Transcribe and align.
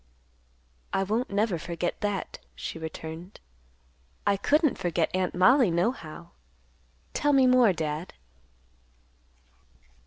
"I 0.93 1.03
won't 1.03 1.29
never 1.29 1.59
forget 1.59 2.01
that," 2.01 2.39
she 2.55 2.79
returned. 2.79 3.39
"I 4.25 4.35
couldn't 4.35 4.79
forget 4.79 5.11
Aunt 5.15 5.35
Mollie, 5.35 5.69
nohow. 5.69 6.31
Tell 7.13 7.33
me 7.33 7.45
more, 7.45 7.71
Dad." 7.71 8.11